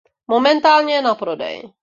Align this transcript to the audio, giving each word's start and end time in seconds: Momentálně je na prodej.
Momentálně 0.27 0.93
je 0.93 1.01
na 1.01 1.15
prodej. 1.15 1.73